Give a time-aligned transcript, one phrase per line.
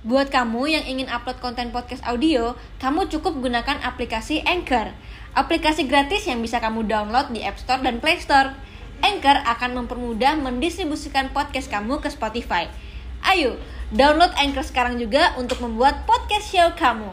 [0.00, 4.96] Buat kamu yang ingin upload konten podcast audio, kamu cukup gunakan aplikasi Anchor.
[5.36, 8.56] Aplikasi gratis yang bisa kamu download di App Store dan Play Store.
[9.04, 12.72] Anchor akan mempermudah mendistribusikan podcast kamu ke Spotify.
[13.20, 13.60] Ayo,
[13.92, 17.12] download Anchor sekarang juga untuk membuat podcast show kamu.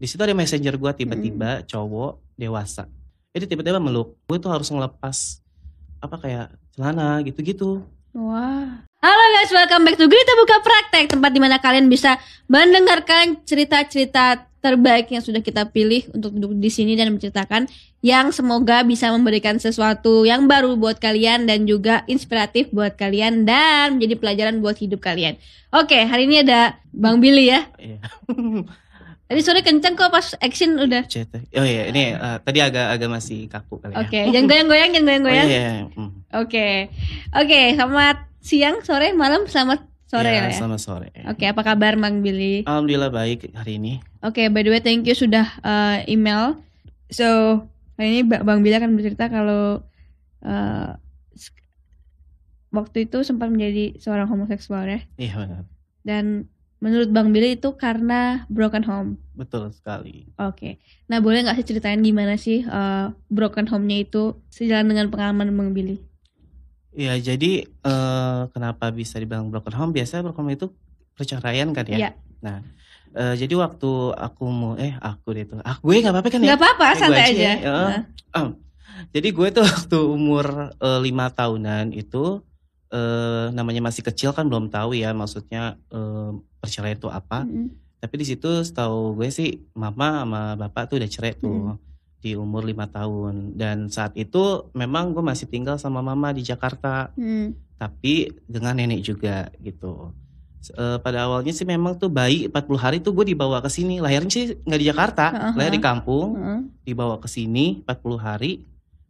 [0.00, 2.88] Di situ ada messenger gue tiba-tiba cowok dewasa.
[3.36, 4.16] Itu tiba-tiba meluk.
[4.24, 5.44] Gue tuh harus ngelepas
[6.00, 7.84] apa kayak celana gitu-gitu.
[8.16, 8.80] Wah.
[9.04, 12.16] Halo guys, welcome back to Gerita Buka Praktek Tempat di mana kalian bisa
[12.48, 17.68] mendengarkan cerita-cerita terbaik yang sudah kita pilih untuk duduk di sini dan menceritakan
[18.00, 24.00] yang semoga bisa memberikan sesuatu yang baru buat kalian dan juga inspiratif buat kalian dan
[24.00, 25.36] menjadi pelajaran buat hidup kalian.
[25.76, 27.68] Oke, hari ini ada Bang Billy ya.
[29.26, 31.02] Tadi sore kenceng kok pas action udah.
[31.52, 34.06] Oh iya, ini eh, tadi agak agak masih kaku kali ya.
[34.06, 35.46] Oke, jangan goyang-goyang, jangan Oh, goyang-goyang.
[35.46, 35.84] iya, iya.
[35.90, 36.10] Hmm.
[36.32, 36.68] Oke.
[37.34, 40.56] Oke, selamat siang, sore, malam, selamat sore Ya, lah ya.
[40.56, 41.10] Selamat sore.
[41.26, 42.62] Oke, apa kabar Bang Billy?
[42.62, 43.98] Alhamdulillah baik hari ini.
[44.22, 46.62] Oke, by the way thank you sudah uh, email.
[47.08, 47.26] So,
[47.94, 49.82] hari ini Ba- Bang Billy akan bercerita kalau
[50.40, 50.90] uh,
[52.70, 55.00] waktu itu sempat menjadi seorang homoseksual ya.
[55.16, 55.62] Iya benar.
[56.02, 56.24] Dan
[56.86, 59.10] menurut Bang Billy itu karena broken home.
[59.34, 60.30] Betul sekali.
[60.38, 60.78] Oke.
[61.10, 65.74] Nah, boleh nggak sih ceritain gimana sih uh, broken home-nya itu sejalan dengan pengalaman Bang
[65.74, 65.98] Billy?
[66.96, 69.92] Iya, jadi eh, kenapa bisa dibilang broken home?
[69.92, 70.66] Biasanya broken home itu
[71.12, 71.98] perceraian kan ya.
[72.00, 72.10] Iya.
[72.40, 72.64] Nah,
[73.12, 75.60] eh, jadi waktu aku mau eh aku deh tuh.
[75.60, 76.46] Ah, gue nggak apa-apa kan ya?
[76.54, 77.42] Nggak apa-apa, gue santai aja aja.
[77.44, 77.54] ya.
[77.60, 77.90] Heeh.
[78.32, 78.48] Nah,
[79.12, 82.40] Jadi gue tuh waktu umur eh, lima tahunan itu
[82.90, 87.42] eh, namanya masih kecil kan belum tahu ya maksudnya eh, perceraian itu apa.
[87.42, 87.72] mm-mm.
[87.96, 91.74] Tapi di situ setahu gue sih mama sama bapak tuh udah cerai tuh
[92.20, 93.56] di umur lima tahun.
[93.56, 97.56] Dan saat itu memang gue masih tinggal sama mama di Jakarta, Hmm.
[97.80, 100.12] tapi dengan nenek juga gitu.
[100.66, 104.02] Eh, pada awalnya sih memang tuh bayi 40 hari tuh gue dibawa ke sini.
[104.02, 106.60] Lahirnya sih nggak di Jakarta, Heeh, lahir di kampung Heeh.
[106.84, 108.66] dibawa ke sini 40 hari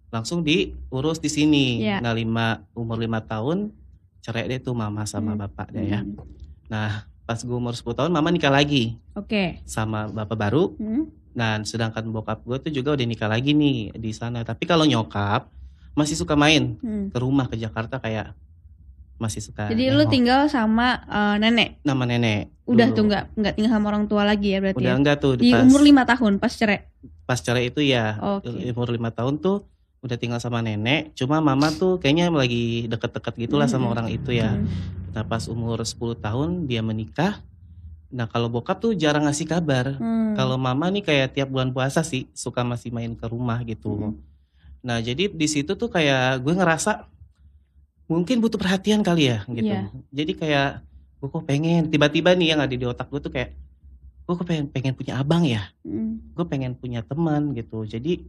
[0.08, 1.80] langsung diurus di sini.
[1.80, 1.98] Iya.
[1.98, 3.74] Nah, lima umur lima tahun
[4.20, 5.40] cerai deh tuh mama sama Hmm.
[5.40, 6.00] bapak deh ya.
[6.00, 6.18] Hmm.
[6.66, 6.90] Nah,
[7.22, 9.62] pas gue umur 10 tahun mama nikah lagi Oke.
[9.64, 10.74] sama bapak baru.
[10.74, 11.10] Hmm.
[11.30, 14.40] Dan sedangkan bokap gue tuh juga udah nikah lagi nih di sana.
[14.40, 15.50] Tapi kalau nyokap
[15.92, 17.08] masih suka main Hmm.
[17.08, 18.32] ke rumah ke Jakarta kayak
[19.16, 19.66] masih suka.
[19.66, 21.80] Jadi lu tinggal sama uh, nenek.
[21.82, 22.52] nama nenek.
[22.64, 22.94] Udah dulu.
[22.94, 24.98] tuh nggak nggak tinggal sama orang tua lagi ya berarti Udah ya.
[24.98, 26.84] enggak tuh Di pas, umur lima tahun pas cerai.
[27.22, 28.50] pas cerai itu ya Oke.
[28.70, 29.64] umur lima tahun tuh
[30.06, 31.12] udah tinggal sama nenek.
[31.12, 33.92] Cuma mama tuh kayaknya lagi deket-deket gitulah sama Mhm.
[33.92, 34.54] orang itu ya.
[34.54, 34.66] Hmm.
[35.12, 37.42] Nah pas umur 10 tahun dia menikah.
[38.08, 39.98] Nah kalau bokap tuh jarang ngasih kabar.
[39.98, 40.32] Hmm.
[40.32, 43.90] Kalau mama nih kayak tiap bulan puasa sih suka masih main ke rumah gitu.
[43.90, 44.12] Mhm.
[44.86, 47.10] Nah jadi di situ tuh kayak gue ngerasa
[48.06, 49.66] mungkin butuh perhatian kali ya gitu.
[49.66, 49.90] Iya.
[50.14, 50.70] Jadi kayak
[51.18, 53.50] gue kok pengen tiba-tiba nih yang ada di otak gue tuh kayak
[54.26, 55.66] gue kok pengen pengen punya abang ya.
[55.82, 56.22] Hmm.
[56.34, 57.82] Gue pengen punya teman gitu.
[57.82, 58.22] Jadi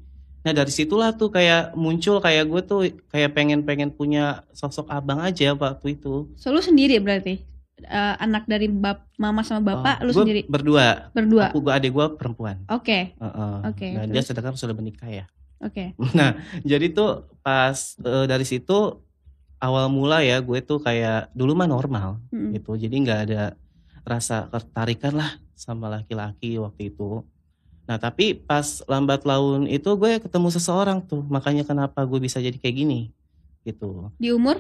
[0.47, 5.19] nah dari situlah tuh kayak muncul kayak gue tuh kayak pengen pengen punya sosok abang
[5.19, 6.31] aja waktu itu.
[6.34, 7.44] So lu sendiri berarti
[7.78, 11.13] Uh, anak dari bap mama sama bapak lu Oh, Gua sendiri berdua.
[11.13, 11.53] berdua.
[11.53, 12.58] Aku gue adik gue perempuan.
[12.68, 13.13] Oke.
[13.62, 14.34] Oke, Dan dia terus?
[14.34, 15.30] sedangkan sudah menikah ya.
[15.62, 15.94] Oke.
[16.18, 18.97] Nah, jadi tuh pas eh, dari situ
[19.58, 22.50] awal mula ya gue tuh kayak dulu mah normal Hmm.
[22.50, 22.74] gitu.
[22.74, 23.53] Jadi nggak ada
[24.02, 27.22] rasa ketertarikan lah sama laki-laki waktu itu.
[27.88, 31.24] Nah, tapi pas lambat laun itu gue ketemu seseorang tuh.
[31.24, 33.16] Makanya kenapa gue bisa jadi kayak gini
[33.64, 34.12] gitu.
[34.20, 34.59] Di umur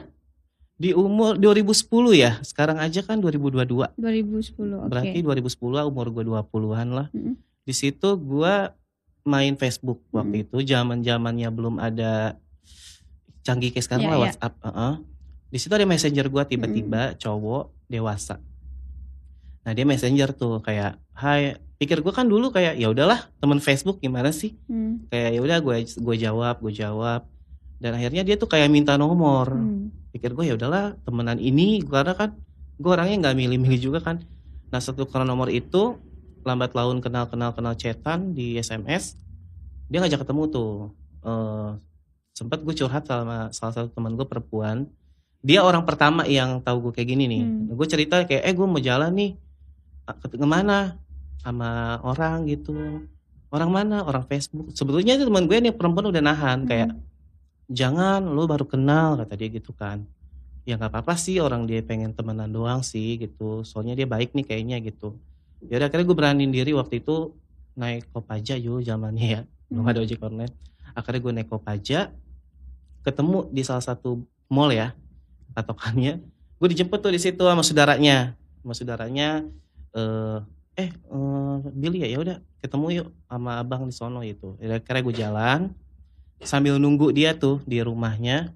[0.77, 2.37] Di umur 2010 ya.
[2.45, 3.97] Sekarang aja kan 2022.
[3.97, 4.77] 2010.
[4.77, 4.87] Oke.
[4.87, 7.07] Berarti 2010 umur gue 20-an lah.
[7.11, 7.35] Mm-mm.
[7.65, 8.53] Di situ gue
[9.27, 10.47] main Facebook waktu Mm-mm.
[10.47, 12.37] itu zaman-zamannya belum ada
[13.43, 14.23] canggih kayak sekarang Iya, lah iya.
[14.29, 14.53] WhatsApp.
[14.63, 14.93] Heeh.
[15.47, 18.37] Di situ ada messenger gue tiba-tiba cowok dewasa.
[19.65, 24.01] Nah dia messenger tuh kayak, hai, pikir gue kan dulu kayak ya udahlah temen Facebook
[24.01, 24.57] gimana sih?
[24.65, 25.05] Hmm.
[25.13, 27.21] Kayak ya udah gue gue jawab, gue jawab.
[27.77, 29.53] Dan akhirnya dia tuh kayak minta nomor.
[29.53, 29.93] Hmm.
[30.09, 32.33] Pikir gue ya udahlah temenan ini karena kan
[32.77, 34.25] gue orangnya nggak milih-milih juga kan.
[34.73, 35.97] Nah satu karena nomor itu
[36.41, 39.19] lambat laun kenal kenal kenal chatan di SMS
[39.87, 40.73] dia ngajak ketemu tuh.
[41.21, 41.69] Eh
[42.33, 44.89] sempat gue curhat sama salah satu teman gue perempuan.
[45.45, 47.43] Dia orang pertama yang tahu gue kayak gini nih.
[47.45, 47.77] Hmm.
[47.77, 49.31] Gue cerita kayak eh gue mau jalan nih
[50.07, 50.97] ke ke mana
[51.41, 53.05] sama orang gitu.
[53.47, 54.03] Orang mana?
[54.03, 54.75] Orang Facebook.
[54.75, 56.69] Sebetulnya itu teman gue nih perempuan udah nahan Hmm.
[56.69, 56.89] kayak
[57.67, 60.07] jangan lu baru kenal kata dia gitu kan
[60.63, 64.47] ya nggak apa-apa sih orang dia pengen temenan doang sih gitu soalnya dia baik nih
[64.47, 65.19] kayaknya gitu
[65.67, 67.35] ya udah akhirnya gue beraniin diri waktu itu
[67.75, 69.91] naik kopaja yuk zamannya ya belum Hmm.
[69.91, 70.53] ada ojek online
[70.95, 71.99] akhirnya gue naik kopaja
[73.03, 74.95] ketemu di salah satu mall ya
[75.51, 76.23] patokannya
[76.59, 78.31] gue dijemput tuh di situ sama saudaranya
[78.63, 79.43] sama saudaranya
[79.91, 80.37] eh
[80.77, 85.15] eh eh, Billy ya ya udah ketemu yuk sama abang di sono itu akhirnya gue
[85.15, 85.59] jalan
[86.39, 88.53] sambil nunggu dia tuh di rumahnya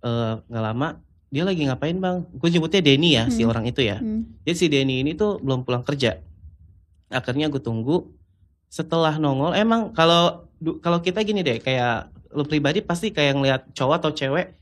[0.00, 3.52] eh nggak lama dia lagi ngapain bang gue nyebutnya Denny ya si Hmm.
[3.52, 4.24] orang itu ya Hmm.
[4.42, 6.18] jadi si Denny ini tuh belum pulang kerja
[7.12, 8.08] akhirnya gue tunggu
[8.72, 10.48] setelah nongol emang kalau
[10.80, 14.54] kalau kita gini deh kayak lu pribadi pasti kayak ngeliat cowok atau cewek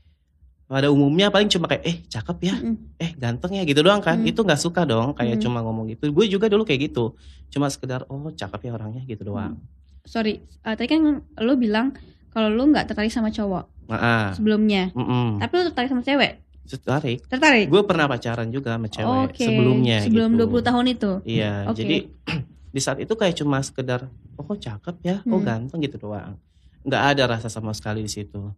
[0.69, 2.77] pada umumnya paling cuma kayak eh cakep ya Mm.
[3.01, 4.29] eh ganteng ya gitu doang kan Hmm.
[4.29, 5.49] itu nggak suka dong kayak Hmm.
[5.49, 7.17] cuma ngomong gitu gue juga dulu kayak gitu
[7.49, 9.57] cuma sekedar oh cakep ya orangnya gitu doang
[9.99, 11.91] Sorry, eh, tadi kan lo bilang
[12.29, 16.45] kalau lo nggak tertarik sama cowok nah sebelumnya, mm tapi lo tertarik sama cewek.
[16.69, 17.65] tertarik Tertarik?
[17.65, 20.45] gue pernah pacaran juga sama cewek Oke, sebelumnya Sebelum gitu.
[20.45, 21.11] 20 tahun itu.
[21.25, 21.81] Iya, Oke.
[21.81, 21.95] jadi
[22.77, 24.05] di saat itu kayak cuma sekedar
[24.37, 25.45] oh kok cakep ya, oh Hmm.
[25.65, 26.37] ganteng gitu doang.
[26.85, 28.53] Nggak ada rasa sama sekali di situ.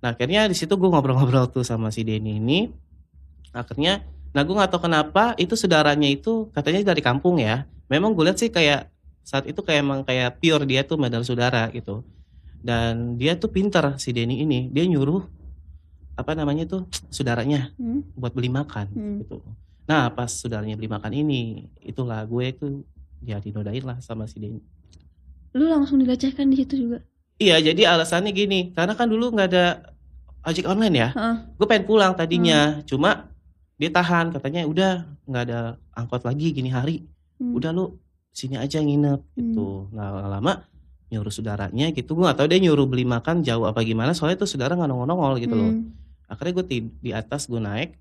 [0.00, 2.72] Nah akhirnya di situ gue ngobrol-ngobrol tuh sama si Denny ini.
[3.52, 4.00] Akhirnya,
[4.32, 7.66] nah gue nggak tahu kenapa itu saudaranya itu katanya dari kampung ya.
[7.90, 8.88] Memang gue lihat sih kayak
[9.26, 12.00] saat itu kayak emang kayak pure dia tuh modal saudara gitu.
[12.60, 15.24] Dan dia tuh pinter si Denny ini, dia nyuruh
[16.16, 18.04] apa namanya tuh saudaranya Hmm.
[18.12, 19.18] buat beli makan Hmm.
[19.24, 19.40] gitu.
[19.88, 22.66] Nah pas saudaranya beli makan ini, itulah gue itu
[23.24, 24.60] ya dinodain lah sama si Denny.
[25.56, 27.02] Lu langsung dilecehkan di situ juga.
[27.40, 29.89] Iya jadi alasannya gini, karena kan dulu nggak ada
[30.44, 31.08] ojek online ya.
[31.12, 31.36] Heeh.
[31.56, 33.28] Gue pengen pulang tadinya, cuma
[33.76, 34.92] dia tahan katanya udah
[35.24, 35.60] nggak ada
[35.96, 37.04] angkot lagi gini hari,
[37.40, 37.56] Hmm.
[37.56, 37.96] udah lu
[38.30, 39.88] sini aja nginep gitu.
[39.96, 40.68] Nah lama
[41.10, 44.46] nyuruh saudaranya gitu, gue gak tahu dia nyuruh beli makan jauh apa gimana, soalnya tuh
[44.46, 45.72] saudara nggak nongol-nongol gitu loh.
[45.72, 45.90] Hmm.
[46.30, 46.66] akhirnya gue
[47.02, 47.98] di atas gue naik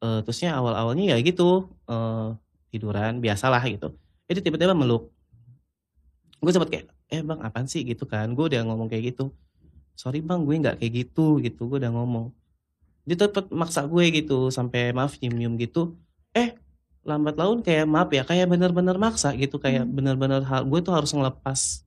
[0.00, 2.32] eh terusnya awal awalnya ya gitu eh
[2.72, 3.92] tiduran biasalah gitu
[4.24, 5.12] jadi tiba-tiba meluk
[6.40, 9.36] gue sempet kayak eh bang apaan sih gitu kan gue udah ngomong kayak gitu
[9.94, 12.32] sorry bang gue nggak kayak gitu gitu gue udah ngomong.
[13.02, 15.94] Dia tetep maksa gue gitu sampai maaf nyium nyium gitu.
[16.32, 16.54] Eh
[17.02, 19.94] lambat laun kayak maaf ya kayak bener-bener maksa gitu kayak Hmm.
[19.94, 21.82] bener-bener hal gue tuh harus ngelepas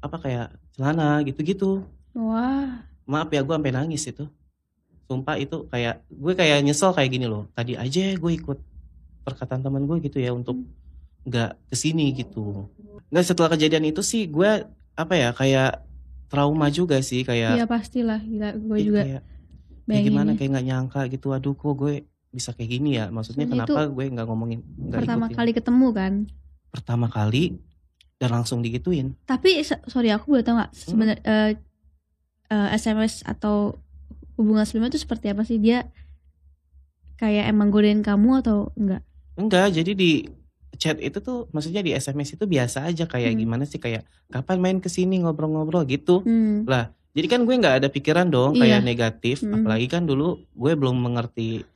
[0.00, 1.84] apa kayak celana gitu-gitu.
[2.16, 2.84] Wah.
[3.10, 4.22] maaf ya gue sampai nangis itu.
[5.10, 7.50] Sumpah itu kayak gue kayak nyesel kayak gini loh.
[7.58, 8.58] Tadi aja gue ikut
[9.26, 10.62] perkataan teman gue gitu ya untuk
[11.26, 12.70] nggak ke sini gitu.
[13.10, 14.62] Nggak setelah kejadian itu sih gue
[14.94, 15.89] apa ya kayak
[16.30, 18.22] trauma juga sih kayak Iya pastilah.
[18.22, 19.22] Gila, gue juga kayak,
[19.84, 21.94] kayak gimana kayak nggak nyangka gitu aduh kok gue
[22.30, 25.36] bisa kayak gini ya maksudnya Soalnya kenapa gue nggak ngomongin nggak Pertama ikutin.
[25.36, 26.12] kali ketemu kan.
[26.70, 27.58] pertama kali
[28.16, 31.50] dan langsung digituin Tapi sorry aku boleh tahu nggak sebenarnya eh,
[32.48, 33.82] eh, SMS atau
[34.38, 35.90] hubungan sebelumnya itu seperti apa sih dia
[37.18, 39.02] kayak emang godain kamu atau enggak?
[39.36, 40.24] Enggak, jadi di
[40.80, 43.38] chat itu tuh maksudnya di SMS itu biasa aja kayak Hmm.
[43.38, 46.24] gimana sih kayak kapan main ke sini ngobrol-ngobrol gitu.
[46.24, 46.64] Hmm.
[47.10, 48.60] Jadi kan gue nggak ada pikiran dong Iya.
[48.64, 49.60] kayak negatif, Hmm.
[49.60, 51.66] apalagi kan dulu gue belum mengerti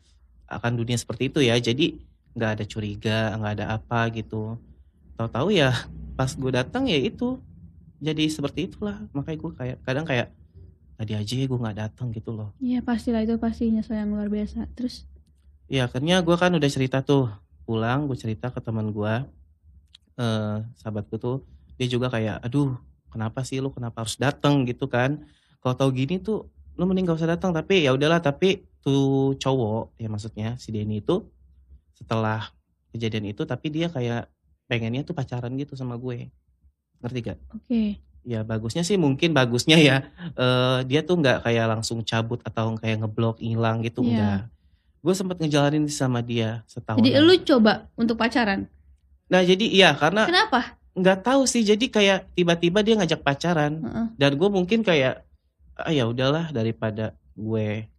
[0.46, 1.58] akan dunia seperti itu ya.
[1.58, 2.00] Jadi
[2.32, 4.56] nggak ada curiga, nggak ada apa gitu.
[5.14, 5.68] Tahu-tahu ya
[6.18, 7.36] pas gue datang ya itu
[7.98, 9.04] jadi seperti itulah.
[9.12, 10.30] Makanya gue kayak kadang kayak
[10.94, 12.54] tadi aja gue nggak datang gitu loh.
[12.56, 14.70] Iya pastilah itu pasti nyesel yang luar biasa.
[14.72, 15.04] Terus
[15.66, 17.26] Ya akhirnya gue kan udah cerita tuh
[17.64, 19.14] pulang gue cerita ke teman gue
[20.14, 21.42] eh sahabatku tuh
[21.74, 22.78] dia juga kayak aduh
[23.10, 25.26] kenapa sih lu kenapa harus datang gitu kan
[25.58, 26.46] kalau tahu gini tuh
[26.78, 31.02] lu mending gak usah datang tapi ya udahlah tapi tuh cowok ya maksudnya si Denny
[31.02, 31.22] itu
[31.94, 32.50] setelah
[32.94, 34.30] kejadian itu tapi dia kayak
[34.70, 36.30] pengennya tuh pacaran gitu sama gue
[37.02, 37.38] ngerti gak?
[37.54, 37.82] oke.
[38.24, 39.96] Ya bagusnya sih mungkin bagusnya ya
[40.40, 44.08] eh dia tuh nggak kayak langsung cabut atau kayak ngeblok hilang gitu Iya.
[44.10, 44.40] enggak.
[45.04, 47.04] Gue sempet ngejalanin sama dia setahun.
[47.04, 48.64] Jadi lu coba untuk pacaran.
[49.28, 50.80] Nah jadi iya karena Kenapa?
[50.96, 54.06] nggak tahu sih jadi kayak tiba-tiba dia ngajak pacaran Heeh.
[54.16, 55.26] dan gue mungkin kayak
[55.74, 57.90] ah ya udahlah daripada gue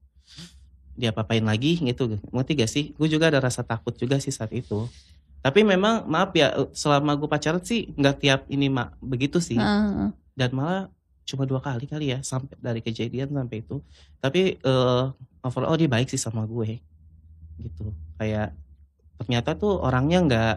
[0.96, 4.48] dia papain lagi gitu ngerti gak sih gue juga ada rasa takut juga sih saat
[4.56, 4.88] itu
[5.44, 10.16] tapi memang maaf ya selama gue pacaran sih nggak tiap ini mak begitu sih heeh.
[10.34, 10.88] dan malah
[11.28, 13.84] cuma dua kali kali ya sampai dari kejadian sampai itu
[14.24, 15.06] tapi eh
[15.44, 16.80] overall dia baik sih sama gue
[17.60, 17.92] gitu.
[18.20, 18.56] Kayak
[19.20, 20.56] ternyata tuh orangnya nggak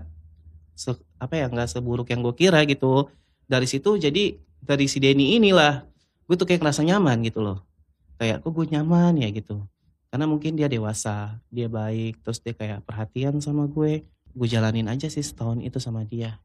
[1.18, 3.10] apa ya nggak seburuk yang gue kira gitu.
[3.48, 5.86] Dari situ jadi dari si Denny inilah
[6.28, 7.64] gue tuh kayak ngerasa nyaman gitu loh.
[8.18, 9.62] Kayak kok gue nyaman ya gitu.
[10.08, 15.10] Karena mungkin dia dewasa dia baik terus dia kayak perhatian sama gue gue jalanin aja
[15.10, 16.38] sih setahun itu sama dia.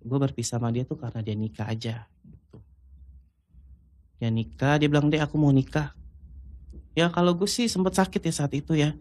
[0.00, 2.58] Gue berpisah sama dia tuh karena dia nikah aja gitu.
[4.20, 5.96] dia nikah dia bilang deh aku mau nikah.
[6.92, 8.92] Ya kalau gue sih sempet sakit ya saat itu ya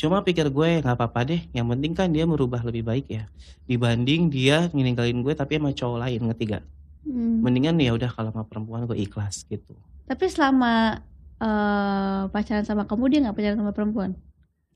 [0.00, 3.28] cuma pikir gue nggak apa-apa deh yang penting kan dia merubah lebih baik ya
[3.64, 6.60] dibanding dia ninggalin gue tapi sama cowok lain ketiga
[7.00, 7.40] Hmm.
[7.40, 9.72] mendingan ya udah kalau sama perempuan gue ikhlas gitu
[10.04, 11.00] Tapi selama
[11.38, 14.10] eh, pacaran sama kamu dia nggak pacaran sama perempuan.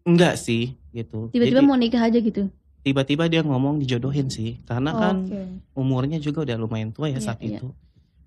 [0.03, 2.49] enggak sih gitu Tiba-tiba Jadi- mau nikah aja gitu.
[2.81, 5.41] tiba-tiba dia ngomong dijodohin sih karena kan Oke.
[5.73, 7.57] umurnya juga udah lumayan tua ya Iya, saat iya.
[7.57, 7.69] itu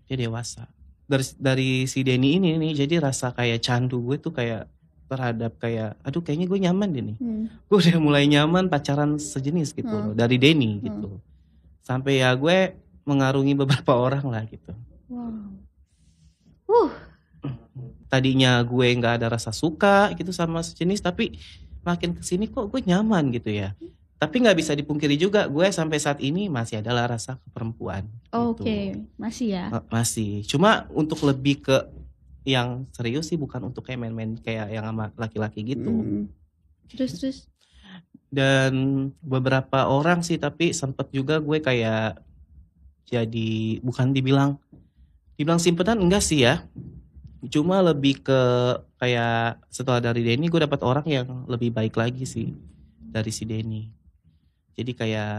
[0.05, 0.69] dia dewasa
[1.05, 4.65] dari dari si Denny ini nih jadi rasa kayak candu gue tuh kayak
[5.07, 7.45] terhadap kayak aduh kayaknya gue nyaman deh nih Hmm.
[7.47, 10.11] gue udah mulai nyaman pacaran sejenis gitu Hmm.
[10.11, 10.83] loh dari Denny Hmm.
[10.83, 11.09] gitu
[11.81, 14.75] sampai ya gue mengarungi beberapa orang lah gitu
[15.07, 15.47] Wow.
[16.67, 16.91] Uh,
[18.07, 21.39] tadinya gue nggak ada rasa suka gitu sama sejenis tapi
[21.81, 23.71] makin ke sini kok gue nyaman gitu ya
[24.17, 28.59] tapi nggak bisa dipungkiri juga gue sampai saat ini masih adalah rasa ke perempuan oke,
[28.59, 29.05] gitu.
[29.15, 29.65] masih ya.
[29.69, 31.77] Ma- masih cuma untuk lebih ke
[32.47, 36.25] yang serius sih bukan untuk kayak main-main kayak yang sama laki-laki gitu Hmm.
[36.87, 37.37] Terus terus.
[38.27, 38.71] dan
[39.19, 42.23] beberapa orang sih tapi sempet juga gue kayak
[43.03, 44.55] jadi bukan dibilang
[45.35, 46.63] dibilang simpenan enggak sih ya
[47.47, 48.39] cuma lebih ke
[48.97, 52.51] kayak setelah dari Denny gue dapat orang yang lebih baik lagi sih
[52.99, 53.87] dari si Denny
[54.75, 55.35] jadi kayak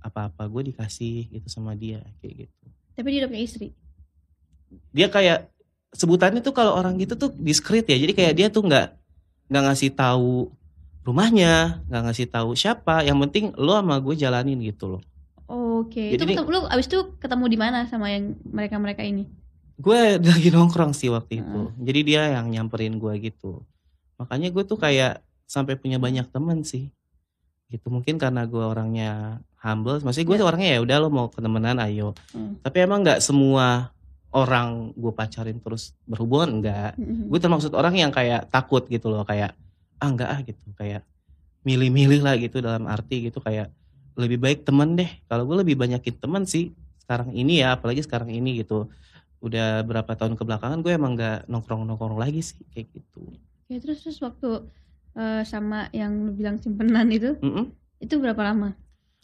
[0.00, 3.68] apa-apa gue dikasih gitu sama dia kayak gitu Tapi dia udah punya istri.
[4.92, 5.48] dia kayak
[5.94, 7.96] sebutannya tuh kalau orang gitu tuh diskret ya.
[7.96, 8.86] Jadi kayak dia tuh nggak
[9.48, 10.50] nggak ngasih tahu
[11.06, 13.06] rumahnya nggak ngasih tahu siapa.
[13.06, 15.02] Yang penting lo sama gue jalanin gitu loh.
[15.46, 16.16] Oke.
[16.16, 19.24] Jadi Itu ketemu, lu abis itu ketemu di mana sama yang mereka-mereka ini?
[19.74, 20.00] gue
[20.34, 21.60] lagi nongkrong sih waktu itu.
[21.82, 23.62] Jadi dia yang nyamperin gue gitu.
[24.18, 26.90] Makanya gue tuh kayak sampai punya banyak temen sih.
[27.70, 29.98] Gitu mungkin karena gue orangnya humble.
[29.98, 32.14] Maksudnya gue tuh orangnya ya udah lo mau ketemenan ayo.
[32.30, 32.58] Hmm.
[32.62, 33.93] tapi emang nggak semua
[34.34, 37.30] orang gue pacarin terus berhubungan enggak Hmm.
[37.30, 39.54] gue termaksud orang yang kayak takut gitu loh kayak
[40.02, 41.02] ah enggak ah gitu kayak
[41.64, 43.70] milih-milih lah gitu dalam arti gitu kayak
[44.18, 48.30] lebih baik temen deh kalau gue lebih banyakin temen sih sekarang ini ya apalagi sekarang
[48.30, 48.90] ini gitu
[49.40, 53.22] udah berapa tahun kebelakangan gue emang nggak nongkrong nongkrong lagi sih kayak gitu
[53.64, 54.68] Oke, terus terus waktu
[55.16, 57.72] eh, sama yang lu bilang simpenan itu, Mm-mm.
[57.96, 58.76] itu berapa lama?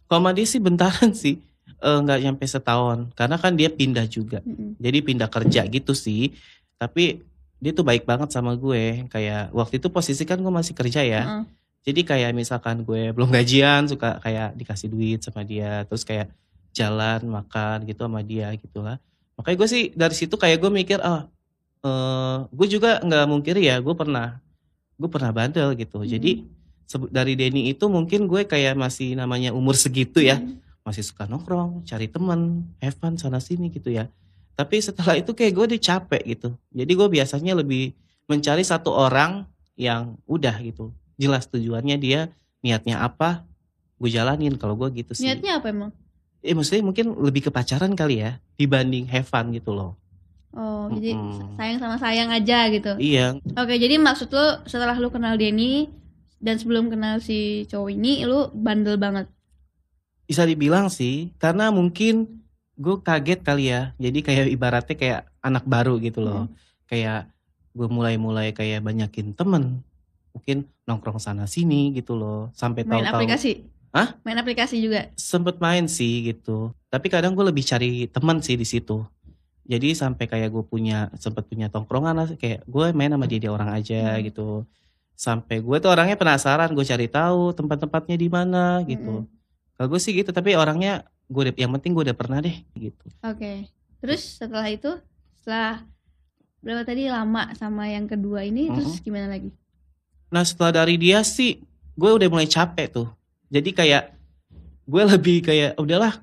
[0.08, 1.38] kalau dia sih bentaran sih
[1.78, 4.74] Eh, nggak nyampe setahun karena kan dia pindah juga Mm-mm.
[4.82, 6.34] jadi pindah kerja gitu sih
[6.76, 7.22] tapi
[7.62, 11.22] dia tuh baik banget sama gue kayak waktu itu posisi kan gue masih kerja ya
[11.22, 11.44] Heeh.
[11.80, 16.28] Jadi kayak misalkan gue belum gajian suka kayak dikasih duit sama dia, terus kayak
[16.76, 19.00] jalan makan gitu sama dia gitu lah.
[19.40, 21.24] Makanya gue sih dari situ kayak gue mikir ah
[21.80, 24.36] eh gue juga nggak mungkiri ya, gue pernah
[25.00, 26.04] gue pernah bandel gitu.
[26.04, 26.10] Hmm.
[26.12, 26.44] Jadi
[27.08, 30.60] dari Denny itu mungkin gue kayak masih namanya umur segitu ya, Hmm.
[30.86, 34.08] Masih suka nongkrong, cari teman, have fun sana sini gitu ya.
[34.56, 36.48] Tapi setelah itu kayak gue udah capek gitu.
[36.72, 37.96] Jadi gue biasanya lebih
[38.28, 40.92] mencari satu orang yang udah gitu.
[41.16, 42.28] Jelas tujuannya dia
[42.60, 43.44] niatnya apa,
[43.96, 45.28] gue jalanin kalau gue gitu sih.
[45.28, 45.90] Niatnya apa emang?
[46.40, 50.00] Eh maksudnya mungkin lebih ke pacaran kali ya dibanding have fun gitu loh.
[50.50, 51.54] Oh, jadi Mm-mm.
[51.54, 52.98] sayang sama sayang aja gitu.
[52.98, 55.86] Iya, Oke, jadi maksud lu setelah lu kenal Denny
[56.42, 59.30] dan sebelum kenal si cowok ini lu bandel banget.
[60.30, 62.38] Bisa dibilang sih karena mungkin
[62.78, 63.90] gue kaget kali ya.
[63.98, 66.46] Jadi kayak ibaratnya kayak anak baru gitu loh.
[66.86, 67.26] Kayak
[67.74, 69.82] gue mulai-mulai kayak banyakin temen.
[70.30, 72.54] Mungkin nongkrong sana sini gitu loh.
[72.54, 73.66] Sampai Main tahu-tahu aplikasi.
[73.90, 74.14] Hah?
[74.22, 75.10] Main aplikasi juga.
[75.18, 76.70] sempet main sih gitu.
[76.86, 79.02] Tapi kadang gue lebih cari teman sih di situ.
[79.66, 83.50] Jadi sampai kayak gue punya sempet punya tongkrongan lah kayak gue main sama dia dia
[83.50, 84.22] orang aja Hmm.
[84.22, 84.48] gitu.
[85.18, 89.26] Sampai gue tuh orangnya penasaran, gue cari tahu tempat-tempatnya di mana gitu.
[89.80, 93.00] Kalau gue sih gitu, tapi orangnya gue udah yang penting gue udah pernah deh gitu.
[93.24, 93.64] Oke.
[94.04, 94.92] Terus setelah itu
[95.40, 95.88] setelah
[96.60, 99.48] berapa tadi lama sama yang kedua ini terus gimana lagi?
[100.28, 101.64] Nah setelah dari dia sih
[101.96, 103.08] gue udah mulai capek tuh.
[103.48, 104.12] Jadi kayak
[104.84, 106.20] gue lebih kayak udahlah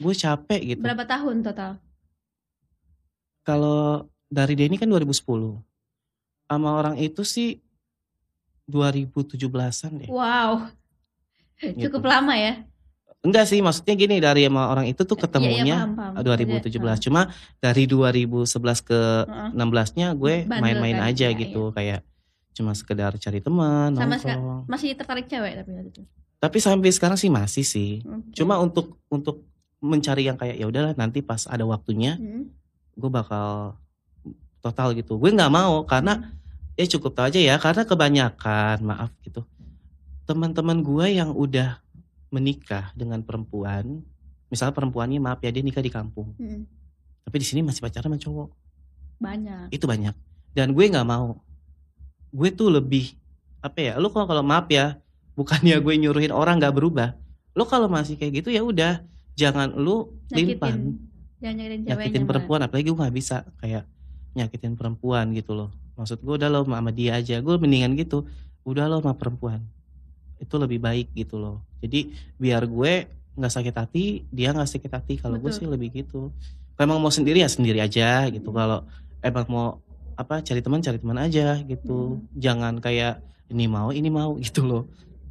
[0.00, 0.80] gue capek gitu.
[0.80, 1.76] Berapa tahun total?
[3.44, 5.60] Kalau dari Denny kan 2010.
[6.48, 7.60] Sama orang itu sih
[8.64, 10.08] 2017-an deh.
[10.08, 10.72] Wow.
[11.60, 11.92] Gitu.
[11.92, 12.64] Cukup lama ya?
[13.24, 16.60] Enggak sih, maksudnya gini dari sama orang itu tuh Iya, iya, ketemunya paham, paham.
[16.60, 17.00] 2017.
[17.00, 17.20] Cuma
[17.56, 19.48] dari 2011 ke Heeh.
[19.56, 21.08] 16-nya gue Bandel main-main kan?
[21.08, 22.04] aja Iya, gitu kayak
[22.52, 24.68] cuma sekedar cari teman, Sama nongkrong.
[24.68, 26.02] Masih tertarik cewek tapi waktu itu.
[26.36, 28.04] Tapi sampai sekarang sih masih sih.
[28.04, 28.36] Oke.
[28.36, 29.40] Cuma untuk untuk
[29.80, 32.52] mencari yang kayak ya udahlah nanti pas ada waktunya Hmm.
[32.94, 33.74] gue bakal
[34.60, 35.16] total gitu.
[35.16, 36.28] Gue nggak mau karena
[36.76, 39.46] ya cukup tahu aja ya karena kebanyakan maaf gitu
[40.24, 41.83] teman-teman gue yang udah
[42.34, 44.02] menikah dengan perempuan
[44.50, 46.66] misalnya perempuannya maaf ya dia nikah di kampung Hmm.
[47.22, 48.50] tapi di sini masih pacaran sama cowok
[49.22, 49.70] Banyak.
[49.70, 50.14] itu banyak
[50.52, 51.38] dan gue nggak mau
[52.30, 53.14] gue tuh lebih
[53.62, 54.98] apa ya lu kalau kalau maaf ya
[55.32, 57.14] bukannya gue nyuruhin orang nggak berubah
[57.54, 59.00] lu kalau masih kayak gitu ya udah
[59.34, 61.12] jangan lu limpan Nyakitin.
[61.42, 61.90] Jangan nyakitin ceweknya.
[61.94, 62.28] nyakitin malah.
[62.30, 63.84] perempuan apalagi gue nggak bisa kayak
[64.34, 68.26] nyakitin perempuan gitu loh maksud gue udah lo sama dia aja gue mendingan gitu
[68.62, 69.62] udah lo sama perempuan
[70.38, 71.62] itu lebih baik gitu loh.
[71.84, 75.14] Jadi biar gue nggak sakit hati dia nggak sakit hati.
[75.18, 76.30] Kalau gue sih lebih gitu.
[76.74, 78.50] Kalau emang mau sendiri ya sendiri aja gitu.
[78.50, 78.86] Kalau
[79.22, 79.68] emang mau
[80.14, 82.22] apa cari teman cari teman aja gitu.
[82.38, 84.84] Jangan kayak ini mau ini mau gitu loh.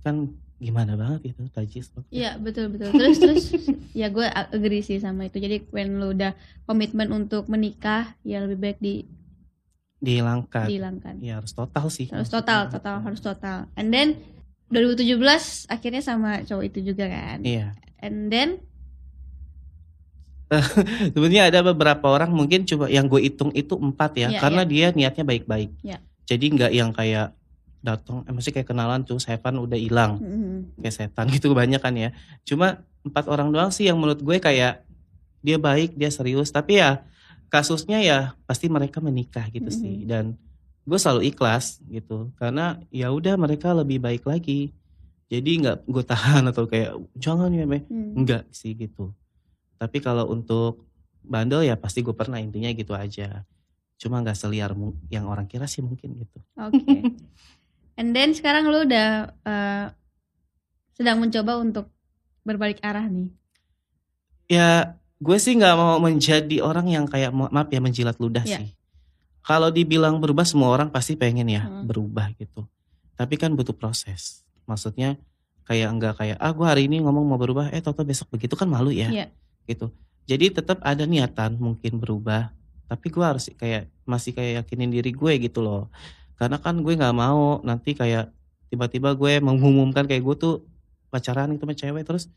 [0.04, 2.96] Kan gimana banget gitu tajis Iya betul betul.
[2.96, 3.44] Terus terus
[4.00, 5.40] ya gue agree sih sama itu.
[5.40, 6.32] Jadi when lu udah
[6.64, 9.04] komitmen untuk menikah ya lebih baik di,
[10.00, 10.68] dihilangkan.
[10.68, 11.14] Dihilangkan.
[11.20, 13.68] ya harus total sih Harus total total harus total.
[13.76, 14.24] And then
[14.74, 17.40] 2017 akhirnya sama cowok itu juga kan.
[17.42, 17.78] iya.
[18.02, 18.50] And then?
[21.14, 24.86] Sebenarnya ada beberapa orang mungkin coba yang gue hitung itu empat ya Iya, karena dia
[24.92, 25.72] niatnya baik-baik.
[25.82, 25.98] Iya.
[26.24, 27.36] jadi nggak yang kayak
[27.84, 30.16] datang eh, masih kayak kenalan tuh Sevan udah hilang.
[30.18, 32.10] Mm, kayak setan gitu kebanyakan ya.
[32.44, 34.88] Cuma empat orang doang sih yang menurut gue kayak
[35.40, 36.48] dia baik dia serius.
[36.48, 37.04] Tapi ya
[37.52, 39.76] kasusnya ya pasti mereka menikah gitu Mhm.
[39.76, 40.40] sih dan
[40.84, 44.76] gue selalu ikhlas gitu karena ya udah mereka lebih baik lagi
[45.28, 48.20] jadi nggak gue tahan atau kayak jangan ya Meh." mm.
[48.20, 49.16] enggak sih gitu
[49.78, 50.84] tapi kalau untuk
[51.24, 53.48] bandel ya pasti gue pernah intinya gitu aja
[53.96, 54.76] cuma nggak seliar
[55.08, 57.00] yang orang kira sih mungkin gitu Oke.
[57.94, 59.10] And then sekarang lu udah
[59.46, 59.86] eh,
[60.94, 61.88] sedang mencoba untuk
[62.44, 63.30] berbalik arah nih.
[64.46, 68.58] ya gue sih nggak mau menjadi orang yang kayak ma- maaf ya menjilat ludah Iya.
[68.60, 68.70] sih
[69.44, 71.84] kalau dibilang berubah semua orang pasti pengen ya Hmm.
[71.86, 72.64] berubah gitu.
[73.14, 74.42] Tapi kan butuh proses.
[74.64, 75.20] Maksudnya
[75.64, 78.32] kayak enggak kayak ah gue hari ini ngomong mau berubah eh toto besok.
[78.32, 79.12] Begitu kan malu ya.
[79.12, 79.28] Iya.
[79.64, 79.92] gitu.
[80.28, 82.52] Jadi tetap ada niatan mungkin berubah
[82.88, 85.88] tapi gue harus kayak masih kayak yakinin diri gue gitu loh.
[86.36, 88.28] Karena kan gue nggak mau nanti kayak
[88.68, 90.56] tiba-tiba gue mengumumkan kayak gue tuh
[91.08, 92.28] pacaran itu sama cewek terus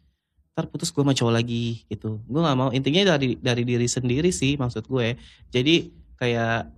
[0.55, 2.23] ntar putus gue sama cowok lagi gitu.
[2.31, 2.71] Gue nggak mau.
[2.71, 5.19] Intinya dari dari diri sendiri sih maksud gue.
[5.51, 6.76] Jadi kayak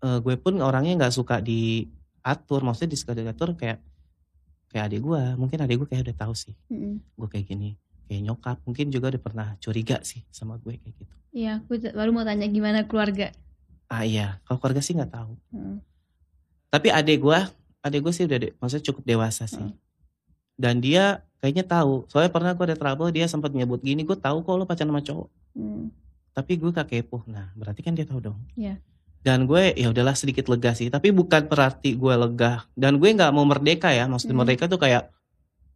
[0.00, 3.78] eh, gue pun orangnya nggak suka diatur maksudnya disuka diatur kayak
[4.68, 7.02] kayak adik gue mungkin adik gue kayak udah tahu sih Mm-mm.
[7.14, 11.14] gue kayak gini kayak nyokap mungkin juga udah pernah curiga sih sama gue kayak gitu
[11.30, 13.30] Iya, aku baru mau tanya gimana keluarga.
[13.86, 15.78] ah iya kalau keluarga sih nggak tahu Mm.
[16.68, 17.38] tapi adik gue
[17.80, 19.74] adik gue sih udah de- maksudnya cukup dewasa sih Hmm.
[20.54, 21.04] dan dia
[21.36, 24.64] kayaknya tahu soalnya pernah gue ada trouble dia sempat nyebut gini gue tahu kok lo
[24.64, 25.90] pacaran sama cowok Mm.
[26.30, 28.78] tapi gue gak kepo nah berarti kan dia tahu dong Iya.
[29.20, 30.88] Dan gue ya udahlah sedikit lega sih.
[30.88, 32.64] Tapi bukan berarti gue lega.
[32.72, 34.08] Dan gue nggak mau merdeka ya.
[34.08, 34.42] Maksudnya Hmm.
[34.44, 35.12] merdeka tuh kayak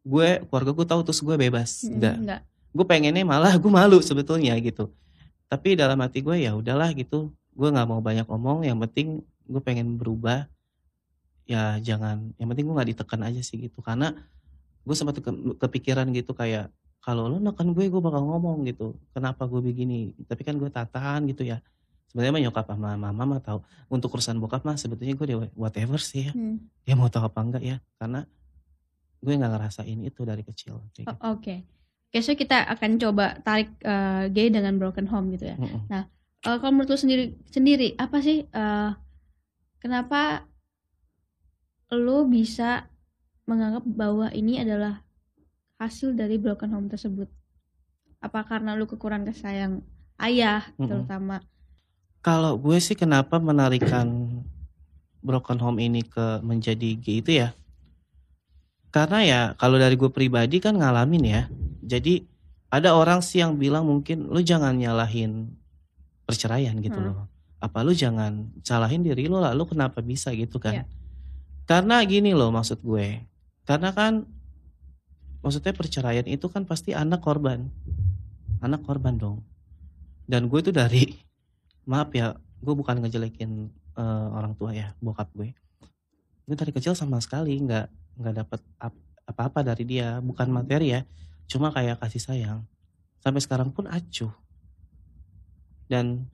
[0.04, 1.84] gue keluarga gue tahu terus gue bebas.
[1.84, 2.40] Mm-mm, enggak Enggak.
[2.72, 4.88] gue pengennya malah gue malu sebetulnya gitu.
[5.46, 7.32] Tapi dalam hati gue ya udahlah gitu.
[7.52, 8.64] Gue nggak mau banyak omong.
[8.64, 9.08] Yang penting
[9.44, 10.48] gue pengen berubah.
[11.44, 13.84] Ya jangan yang penting gue nggak ditekan aja sih gitu.
[13.84, 14.16] Karena
[14.84, 16.72] gue sempat ke- kepikiran gitu kayak
[17.04, 18.96] kalau lo neken gue gue bakal ngomong gitu.
[19.12, 20.16] Kenapa gue begini?
[20.24, 21.60] Tapi kan gue tahan gitu ya
[22.14, 23.58] sebenarnya mah nyokap sama mama mah tahu
[23.90, 26.62] untuk urusan bokap mah sebetulnya gue whatever sih ya Mm.
[26.86, 28.22] dia mau tahu apa enggak ya karena
[29.18, 31.26] gue nggak ngerasain itu dari kecil kayak gitu.
[31.26, 31.54] Oke.
[32.14, 35.58] Oke, so kita akan coba tarik eh, gay dengan broken home gitu ya.
[35.58, 35.90] Mm-mm.
[35.90, 36.04] Eh,
[36.38, 38.90] kalau menurut lu sendiri sendiri apa sih eh,
[39.82, 40.46] kenapa
[41.90, 42.86] lu bisa
[43.50, 45.02] menganggap bahwa ini adalah
[45.82, 47.26] hasil dari broken home tersebut?
[48.22, 49.72] Apa karena lu kekurangan kasih sayang
[50.22, 50.86] ayah Mm-mm.
[50.86, 51.42] terutama?
[52.24, 54.40] Kalau gue sih kenapa menarikan
[55.20, 57.52] broken home ini ke menjadi gay itu ya?
[58.88, 61.42] Karena ya kalau dari gue pribadi kan ngalamin ya.
[61.84, 62.24] Jadi
[62.72, 65.52] ada orang sih yang bilang mungkin lu jangan nyalahin
[66.24, 67.12] perceraian gitu Hmm.
[67.12, 67.28] loh.
[67.60, 70.80] Apa lu jangan salahin diri lu lah, lu kenapa bisa gitu kan?
[70.80, 70.84] Iya.
[71.68, 73.20] Karena gini loh maksud gue.
[73.68, 74.24] Karena kan
[75.44, 77.68] maksudnya perceraian itu kan pasti anak korban.
[78.64, 79.44] Anak korban dong.
[80.24, 81.23] Dan gue tuh dari
[81.84, 85.52] maaf ya, gue bukan ngejelekin eh, orang tua ya, bokap gue.
[86.44, 91.00] Gue dari kecil sama sekali nggak nggak dapet ap- apa-apa dari dia, bukan materi ya,
[91.48, 92.60] cuma kayak kasih sayang.
[93.24, 94.32] Sampai sekarang pun acuh.
[95.88, 96.28] Dan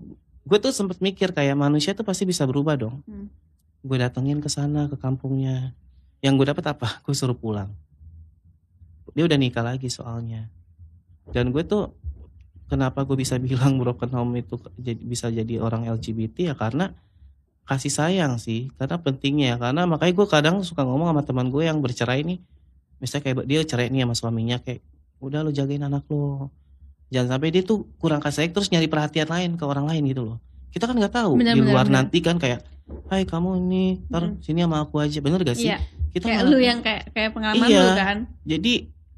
[0.46, 3.02] gue tuh sempet mikir kayak manusia tuh pasti bisa berubah dong.
[3.06, 3.30] Hmm.
[3.86, 5.72] Gue datengin ke sana ke kampungnya.
[6.20, 6.88] Yang gue dapet apa?
[7.06, 7.72] Gue suruh pulang.
[9.16, 10.52] Dia udah nikah lagi soalnya.
[11.30, 11.94] Dan gue tuh
[12.70, 16.94] kenapa gue bisa bilang broken home itu jadi- bisa jadi orang LGBT ya karena
[17.62, 21.78] kasih sayang sih karena pentingnya karena makanya gue kadang suka ngomong sama teman gue yang
[21.78, 22.38] bercerai nih
[22.98, 24.83] misalnya kayak dia cerai nih sama suaminya kayak
[25.18, 26.50] udah lo jagain anak lo
[27.09, 30.22] jangan sampai dia tuh kurang kasih sayang terus nyari perhatian lain ke orang lain gitu
[30.24, 30.38] loh
[30.70, 32.06] kita kan nggak tahu Benar, di luar benar.
[32.06, 32.62] nanti kan kayak
[33.06, 34.38] hai kamu ini ntar Hmm.
[34.40, 35.78] sini sama aku aja bener gak sih Iya,
[36.11, 37.80] kita kayak malah- lu yang kayak kayak pengalaman Iya.
[37.80, 38.18] lu kan.
[38.42, 38.72] jadi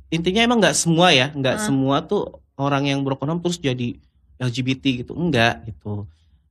[0.09, 1.63] intinya emang nggak semua ya nggak Ah.
[1.63, 3.97] semua tuh orang yang broken home terus jadi
[4.37, 6.07] LGBT gitu enggak gitu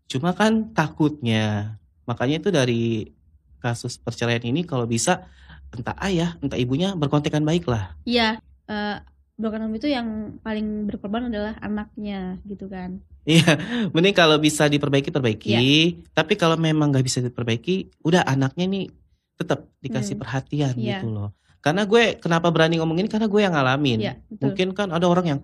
[0.08, 2.84] cuma kan takutnya makanya itu dari
[3.58, 5.24] kasus perceraian ini kalau bisa
[5.72, 8.98] entah ayah entah ibunya berkontekan baik lah Iya, eh
[9.40, 13.02] broken home itu yang paling berkorban adalah anaknya gitu kan.
[13.26, 13.58] Iya,
[13.96, 15.50] mending kalau bisa diperbaiki perbaiki.
[15.50, 15.62] Iya.
[16.14, 18.86] Tapi kalau memang nggak bisa diperbaiki, udah anaknya nih
[19.38, 20.22] tetap dikasih Hmm.
[20.22, 21.02] perhatian Iya.
[21.02, 21.30] gitu loh.
[21.58, 23.98] Karena gue kenapa berani ngomong ini karena gue yang ngalamin.
[24.30, 24.38] Betul.
[24.46, 25.40] Mungkin kan ada orang yang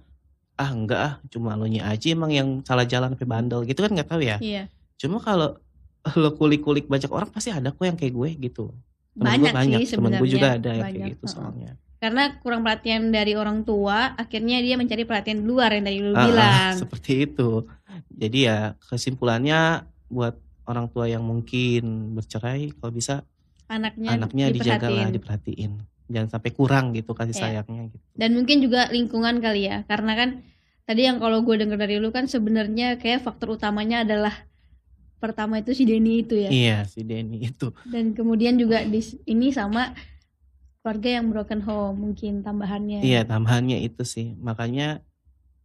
[0.57, 3.93] ah enggak ah cuma lo nya aja emang yang salah jalan sampai bandel gitu kan
[3.93, 4.41] nggak tahu ya.
[4.41, 4.67] Iya.
[4.97, 5.61] Cuma kalau
[6.21, 8.73] lo kulik-kulik banyak orang pasti ada kok yang kayak gue gitu.
[9.17, 11.73] Temen Banyak, gue banyak, sih temen gue juga ada yang kayak gitu soalnya.
[11.97, 16.13] Karena kurang perhatian dari orang tua, akhirnya dia mencari perhatian di luar yang tadi lu
[16.13, 16.73] Ah, ah, bilang.
[16.85, 17.65] seperti itu.
[18.13, 20.37] Jadi ya kesimpulannya buat
[20.69, 23.25] orang tua yang mungkin bercerai kalau bisa
[23.67, 25.96] Anaknya, anaknya dijaga lah diperhatiin.
[26.07, 27.41] Jangan sampai kurang gitu kasih Iya.
[27.61, 30.29] sayangnya gitu Dan mungkin juga lingkungan kali ya, karena kan
[30.83, 34.33] tadi yang kalau gue denger dari lu kan sebenarnya kayak faktor utamanya adalah
[35.17, 36.49] pertama itu si Denny itu ya.
[36.49, 39.91] iya si Denny itu Dan kemudian juga di ini sama
[40.79, 43.01] keluarga yang broken home mungkin tambahannya.
[43.01, 45.03] iya tambahannya itu sih makanya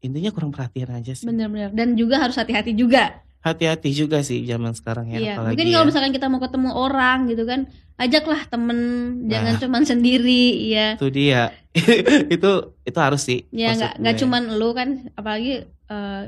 [0.02, 1.70] intinya kurang perhatian aja sih Bener-bener.
[1.70, 3.22] Dan juga harus hati-hati juga.
[3.42, 5.72] Hati-hati juga sih zaman sekarang ya Iya, apalagi mungkin ya.
[5.74, 7.60] kalau misalkan kita mau ketemu orang gitu kan,
[7.98, 8.78] ajaklah temen,
[9.26, 9.60] jangan Nah.
[9.60, 10.94] cuman sendiri, ya.
[10.94, 11.50] itu dia
[12.34, 12.50] itu
[12.80, 16.22] itu harus sih Ya nggak nggak cuman lu kan, apalagi eh,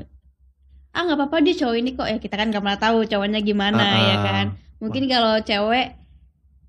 [0.91, 3.79] ah nggak apa-apa dia cowok ini kok ya kita kan nggak pernah tahu cowoknya gimana
[3.79, 4.19] Ah, ya ah.
[4.21, 4.45] kan.
[4.79, 5.95] Mungkin kalau cewek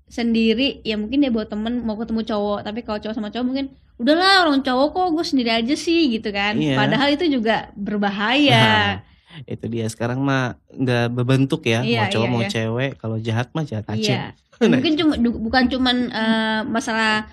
[0.07, 3.65] sendiri ya mungkin dia bawa temen mau ketemu cowok, tapi kalau cowok sama cowok mungkin
[3.97, 6.55] udahlah orang cowok kok gue sendiri aja sih gitu kan.
[6.55, 6.79] Iya.
[6.79, 9.03] Padahal itu juga berbahaya.
[9.45, 9.85] Itu dia.
[9.91, 11.83] Sekarang mah nggak berbentuk ya.
[11.83, 12.49] Iya, mau cowok iya, mau iya.
[12.49, 12.91] cewek.
[12.97, 14.01] Kalau jahat mah jahat aja.
[14.01, 14.21] Iya.
[14.73, 17.29] mungkin cuma du- bukan cuman eh, masalah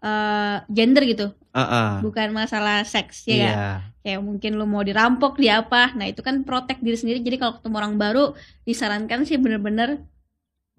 [0.00, 1.28] eh, gender gitu.
[1.52, 2.00] Ah.
[2.00, 3.52] bukan masalah seks ya iya.
[3.52, 3.92] kan?
[4.00, 5.92] kayak mungkin lu mau dirampok di apa.
[5.92, 7.20] Nah itu kan protek diri sendiri.
[7.20, 8.24] Jadi kalau ketemu orang baru
[8.64, 10.00] disarankan sih bener-bener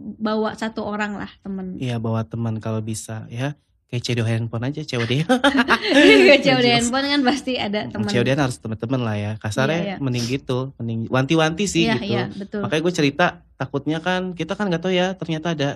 [0.01, 1.77] bawa satu orang lah temen.
[1.77, 3.53] Iya bawa teman kalau bisa ya
[3.93, 5.21] kayak cedo handphone aja COD di
[6.73, 7.05] handphone.
[7.05, 8.09] Kan pasti ada temen.
[8.09, 9.31] COD harus teman-teman lah ya.
[9.37, 9.95] Kasarnya Iya, iya.
[10.01, 12.09] mending gitu mending wanti-wanti sih iya gitu.
[12.09, 12.65] iya betul.
[12.65, 15.69] Makanya gue cerita takutnya kan kita kan nggak tahu ya ternyata ada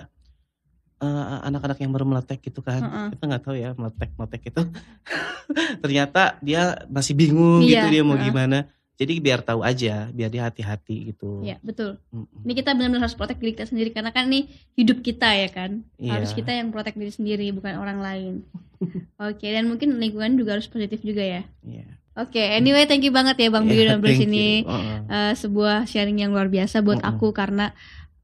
[0.98, 2.82] eh, anak-anak yang baru meletek gitu kan.
[2.82, 3.06] Heeh.
[3.14, 4.62] kita nggak tahu ya meletek meletek itu.
[5.82, 8.26] Ternyata dia masih bingung Iya, gitu dia mau heeh.
[8.26, 8.58] gimana
[8.98, 12.42] jadi biar tahu aja biar dia hati-hati gitu Iya betul Mm-mm.
[12.42, 15.86] ini kita benar-benar harus protek diri kita sendiri karena kan ini hidup kita ya kan
[15.96, 16.18] Iya.
[16.18, 18.34] harus kita yang protek diri sendiri bukan orang lain
[19.20, 21.86] oke dan mungkin lingkungan juga harus positif juga ya Iya.
[22.18, 24.46] Oke, anyway, thank you banget ya Bang Iya, udah thank sini.
[24.58, 24.66] you.
[24.66, 24.98] Heeh.
[25.06, 27.14] Eh, sebuah sharing yang luar biasa buat Mm-mm.
[27.14, 27.70] aku karena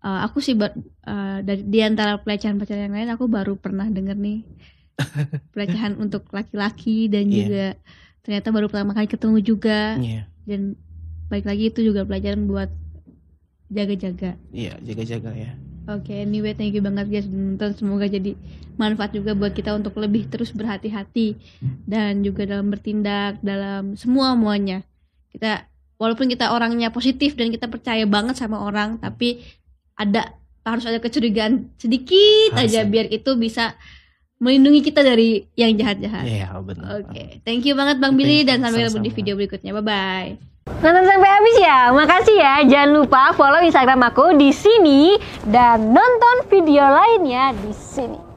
[0.01, 4.19] eh, aku sih ber- eh, dari di antara pelecehan-pelecehan yang lain aku baru pernah denger
[4.19, 4.43] nih
[5.53, 7.37] pelecehan untuk laki-laki dan Iya.
[7.39, 7.67] juga
[8.25, 10.25] ternyata baru pertama kali ketemu juga Iya.
[10.49, 10.75] dan
[11.29, 12.73] baik lagi itu juga pelajaran buat
[13.69, 14.37] jaga-jaga.
[14.53, 15.53] Iya, jaga-jaga ya.
[15.85, 17.77] Oke, anyway, thank you banget guys nonton.
[17.77, 18.33] Semoga jadi
[18.81, 21.37] manfaat juga buat kita untuk lebih terus berhati-hati
[21.85, 24.81] dan juga dalam bertindak dalam semua muanya.
[25.29, 25.69] Kita
[26.01, 29.45] walaupun kita orangnya positif dan kita percaya banget sama orang, tapi
[29.93, 30.33] ada
[30.65, 33.77] harus ada kecurigaan sedikit Harus aja biar itu bisa
[34.43, 36.25] melindungi kita dari yang jahat-jahat.
[36.27, 37.03] Iya, benar.
[37.05, 39.73] Oke, thank you banget Bang Billy dan sampai ketemu di video berikutnya.
[39.79, 40.31] Bye bye.
[40.65, 41.81] Nonton sampai habis ya.
[41.93, 42.55] Makasih ya.
[42.65, 45.17] Jangan lupa follow Instagram aku di sini
[45.49, 48.34] dan nonton video lainnya di sini.